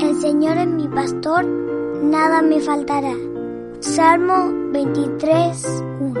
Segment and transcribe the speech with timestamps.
[0.00, 3.14] El Señor es mi pastor, nada me faltará.
[3.78, 6.20] Salmo 23, 1.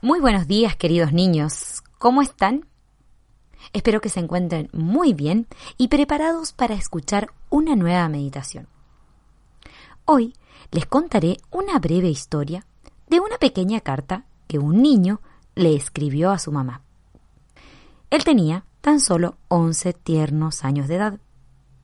[0.00, 1.82] Muy buenos días, queridos niños.
[1.98, 2.69] ¿Cómo están?
[3.72, 5.46] Espero que se encuentren muy bien
[5.76, 8.68] y preparados para escuchar una nueva meditación.
[10.04, 10.34] Hoy
[10.70, 12.66] les contaré una breve historia
[13.08, 15.20] de una pequeña carta que un niño
[15.54, 16.82] le escribió a su mamá.
[18.10, 21.20] Él tenía tan solo 11 tiernos años de edad.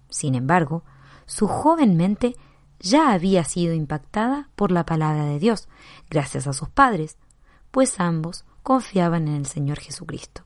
[0.09, 0.83] Sin embargo,
[1.27, 2.37] su joven mente
[2.80, 5.69] ya había sido impactada por la palabra de Dios,
[6.11, 7.16] gracias a sus padres,
[7.71, 10.46] pues ambos confiaban en el Señor Jesucristo.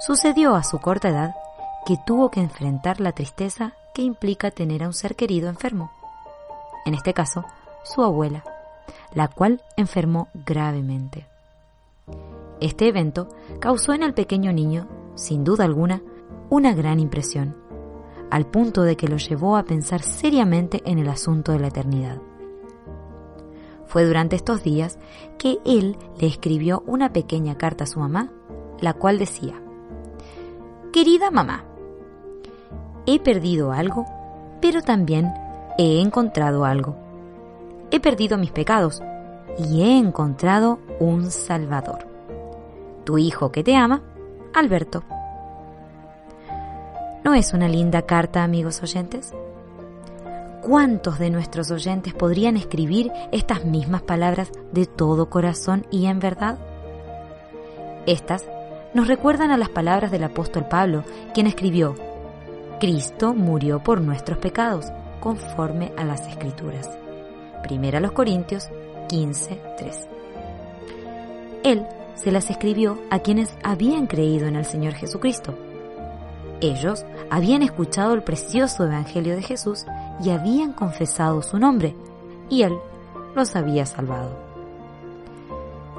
[0.00, 1.34] Sucedió a su corta edad
[1.84, 5.90] que tuvo que enfrentar la tristeza que implica tener a un ser querido enfermo,
[6.86, 7.44] en este caso,
[7.82, 8.44] su abuela,
[9.12, 11.26] la cual enfermó gravemente.
[12.60, 16.00] Este evento causó en el pequeño niño, sin duda alguna,
[16.48, 17.56] una gran impresión,
[18.30, 22.18] al punto de que lo llevó a pensar seriamente en el asunto de la eternidad.
[23.86, 24.98] Fue durante estos días
[25.38, 28.30] que él le escribió una pequeña carta a su mamá,
[28.80, 29.60] la cual decía,
[30.92, 31.64] Querida mamá,
[33.04, 34.06] he perdido algo,
[34.60, 35.32] pero también
[35.76, 36.96] he encontrado algo.
[37.90, 39.02] He perdido mis pecados
[39.58, 42.06] y he encontrado un Salvador.
[43.04, 44.02] Tu hijo que te ama,
[44.54, 45.02] Alberto.
[47.22, 49.34] ¿No es una linda carta, amigos oyentes?
[50.62, 56.58] ¿Cuántos de nuestros oyentes podrían escribir estas mismas palabras de todo corazón y en verdad?
[58.06, 58.48] Estas
[58.94, 61.94] nos recuerdan a las palabras del apóstol Pablo, quien escribió,
[62.80, 64.86] Cristo murió por nuestros pecados,
[65.20, 66.88] conforme a las Escrituras.
[67.62, 68.68] Primera los Corintios
[69.08, 70.08] 15, 3.
[71.64, 75.54] Él se las escribió a quienes habían creído en el Señor Jesucristo.
[76.60, 79.84] Ellos habían escuchado el precioso Evangelio de Jesús
[80.22, 81.94] y habían confesado su nombre,
[82.48, 82.76] y Él
[83.34, 84.30] los había salvado.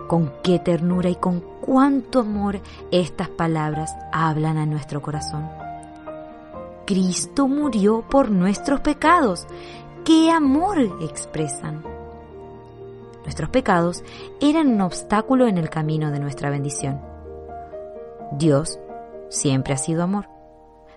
[0.08, 5.48] Con qué ternura y con cuánto amor estas palabras hablan a nuestro corazón.
[6.88, 9.46] Cristo murió por nuestros pecados.
[10.04, 11.84] ¡Qué amor expresan!
[13.22, 14.04] Nuestros pecados
[14.42, 17.00] eran un obstáculo en el camino de nuestra bendición.
[18.32, 18.80] Dios
[19.30, 20.28] siempre ha sido amor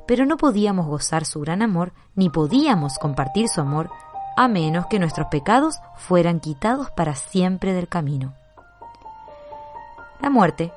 [0.05, 3.89] pero no podíamos gozar su gran amor ni podíamos compartir su amor
[4.37, 8.35] a menos que nuestros pecados fueran quitados para siempre del camino.
[10.23, 10.73] La muerte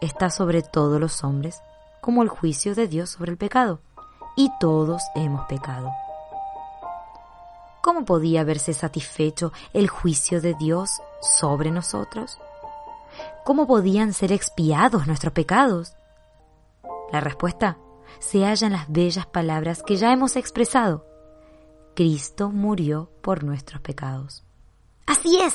[0.00, 1.62] está sobre todos los hombres,
[2.00, 3.78] como el juicio de Dios sobre el pecado,
[4.36, 5.92] y todos hemos pecado.
[7.82, 12.40] ¿Cómo podía verse satisfecho el juicio de Dios sobre nosotros?
[13.44, 15.94] ¿Cómo podían ser expiados nuestros pecados?
[17.12, 17.78] La respuesta
[18.18, 21.06] se hallan las bellas palabras que ya hemos expresado.
[21.94, 24.42] Cristo murió por nuestros pecados.
[25.06, 25.54] Así es.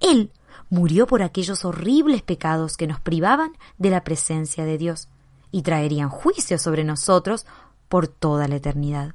[0.00, 0.30] Él
[0.70, 5.08] murió por aquellos horribles pecados que nos privaban de la presencia de Dios
[5.50, 7.46] y traerían juicio sobre nosotros
[7.88, 9.14] por toda la eternidad.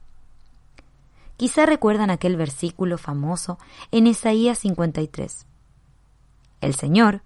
[1.37, 3.57] Quizá recuerdan aquel versículo famoso
[3.91, 5.45] en Isaías 53.
[6.61, 7.21] El Señor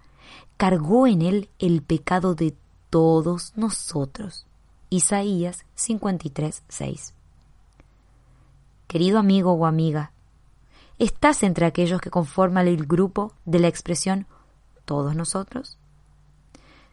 [0.56, 2.54] cargó en él el pecado de
[2.90, 4.46] todos nosotros.
[4.90, 7.14] Isaías 53, 6.
[8.86, 10.12] Querido amigo o amiga,
[10.98, 14.26] ¿estás entre aquellos que conforman el grupo de la expresión
[14.84, 15.78] todos nosotros?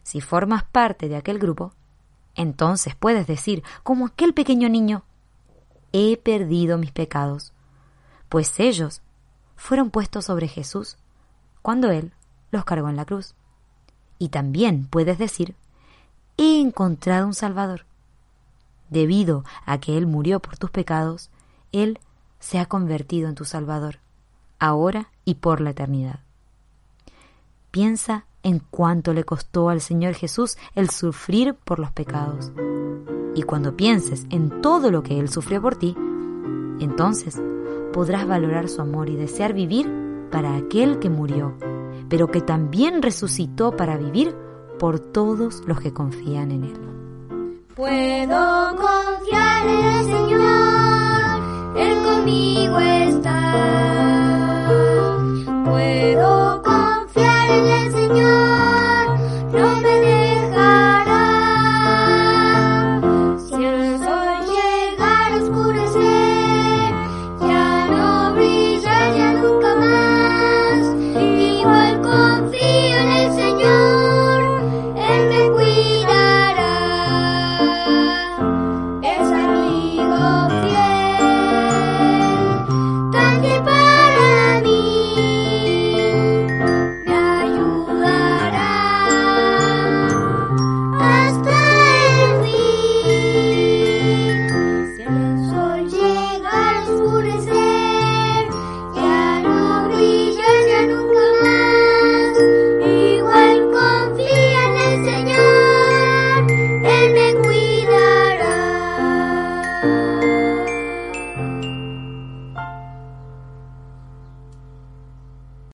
[0.02, 1.72] Si formas parte de aquel grupo,
[2.34, 5.02] entonces puedes decir, como aquel pequeño niño,
[5.92, 7.52] he perdido mis pecados,
[8.28, 9.00] pues ellos
[9.56, 10.98] fueron puestos sobre Jesús
[11.62, 12.12] cuando Él
[12.50, 13.34] los cargó en la cruz.
[14.18, 15.56] Y también puedes decir,
[16.36, 17.86] he encontrado un Salvador.
[18.88, 21.30] Debido a que Él murió por tus pecados,
[21.72, 21.98] Él
[22.38, 23.98] se ha convertido en tu Salvador,
[24.58, 26.20] ahora y por la eternidad.
[27.70, 32.52] Piensa en cuánto le costó al Señor Jesús el sufrir por los pecados.
[33.34, 35.96] Y cuando pienses en todo lo que Él sufrió por ti,
[36.80, 37.40] entonces
[37.92, 39.90] podrás valorar su amor y desear vivir
[40.30, 41.54] para aquel que murió,
[42.08, 44.34] pero que también resucitó para vivir
[44.78, 46.80] por todos los que confían en Él.
[47.74, 50.55] Puedo confiar en el Señor.